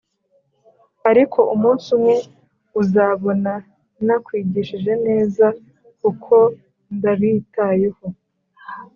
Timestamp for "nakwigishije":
4.05-4.93